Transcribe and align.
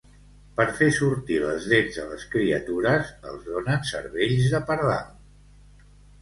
Per 0.59 0.63
fer 0.77 0.85
sortir 0.93 1.35
les 1.43 1.67
dents 1.73 1.99
a 2.03 2.05
les 2.13 2.25
criatures, 2.31 3.13
els 3.33 3.45
donen 3.51 3.87
cervells 3.91 4.49
de 4.57 4.63
pardal. 4.71 5.15